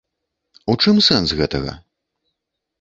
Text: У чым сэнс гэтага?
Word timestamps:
У 0.73 0.77
чым 0.85 0.95
сэнс 1.09 1.37
гэтага? 1.43 1.79